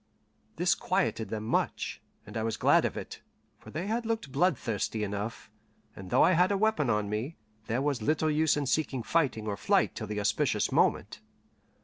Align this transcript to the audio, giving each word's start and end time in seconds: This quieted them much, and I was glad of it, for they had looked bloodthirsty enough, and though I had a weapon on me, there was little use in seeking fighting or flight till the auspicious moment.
This 0.55 0.73
quieted 0.73 1.29
them 1.29 1.43
much, 1.43 2.01
and 2.25 2.35
I 2.35 2.41
was 2.41 2.57
glad 2.57 2.85
of 2.85 2.97
it, 2.97 3.21
for 3.59 3.69
they 3.69 3.85
had 3.85 4.03
looked 4.03 4.31
bloodthirsty 4.31 5.03
enough, 5.03 5.51
and 5.95 6.09
though 6.09 6.23
I 6.23 6.31
had 6.31 6.51
a 6.51 6.57
weapon 6.57 6.89
on 6.89 7.07
me, 7.07 7.37
there 7.67 7.83
was 7.83 8.01
little 8.01 8.31
use 8.31 8.57
in 8.57 8.65
seeking 8.65 9.03
fighting 9.03 9.45
or 9.45 9.55
flight 9.57 9.93
till 9.93 10.07
the 10.07 10.19
auspicious 10.19 10.71
moment. 10.71 11.21